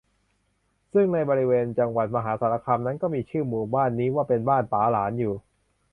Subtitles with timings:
[0.93, 5.33] ซึ่งในบริเวณจังหวัดมหาสารคามนั้น ก็มีชื่อหมู่บ้านนี้ว่าเป็นบ้านป๋าหลานอยู่